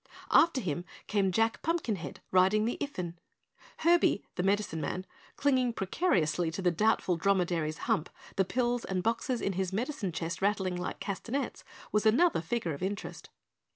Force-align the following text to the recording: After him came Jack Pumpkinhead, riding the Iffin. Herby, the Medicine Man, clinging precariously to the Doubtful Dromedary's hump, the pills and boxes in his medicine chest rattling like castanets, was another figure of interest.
After 0.31 0.59
him 0.61 0.83
came 1.05 1.31
Jack 1.31 1.61
Pumpkinhead, 1.61 2.21
riding 2.31 2.65
the 2.65 2.79
Iffin. 2.81 3.13
Herby, 3.81 4.23
the 4.33 4.41
Medicine 4.41 4.81
Man, 4.81 5.05
clinging 5.35 5.73
precariously 5.73 6.49
to 6.49 6.61
the 6.63 6.71
Doubtful 6.71 7.17
Dromedary's 7.17 7.77
hump, 7.85 8.09
the 8.35 8.43
pills 8.43 8.83
and 8.83 9.03
boxes 9.03 9.41
in 9.41 9.53
his 9.53 9.71
medicine 9.71 10.11
chest 10.11 10.41
rattling 10.41 10.75
like 10.75 10.99
castanets, 10.99 11.63
was 11.91 12.07
another 12.07 12.41
figure 12.41 12.73
of 12.73 12.81
interest. 12.81 13.29